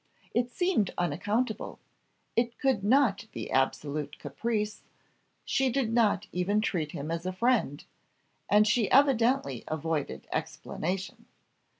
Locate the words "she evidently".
8.67-9.63